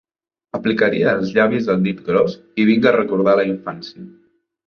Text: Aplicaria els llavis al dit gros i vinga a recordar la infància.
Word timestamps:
Aplicaria 0.59 1.11
els 1.17 1.33
llavis 1.35 1.67
al 1.73 1.83
dit 1.89 2.01
gros 2.09 2.37
i 2.63 2.67
vinga 2.71 2.91
a 2.93 2.93
recordar 2.97 3.35
la 3.41 3.47
infància. 3.53 4.09